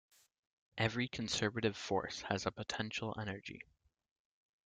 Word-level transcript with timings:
Every 0.79 1.07
conservative 1.07 1.77
force 1.77 2.21
has 2.21 2.47
a 2.47 2.51
potential 2.51 3.13
energy. 3.19 3.61